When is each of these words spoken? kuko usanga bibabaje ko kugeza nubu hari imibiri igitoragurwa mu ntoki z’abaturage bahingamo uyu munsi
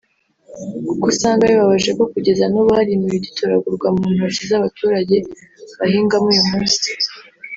kuko 0.87 1.03
usanga 1.13 1.43
bibabaje 1.49 1.89
ko 1.97 2.03
kugeza 2.13 2.43
nubu 2.51 2.71
hari 2.77 2.89
imibiri 2.93 3.17
igitoragurwa 3.21 3.87
mu 3.95 4.05
ntoki 4.13 4.41
z’abaturage 4.49 5.15
bahingamo 5.79 6.27
uyu 6.33 6.43
munsi 6.49 6.87